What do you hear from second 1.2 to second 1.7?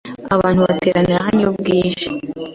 hano iyo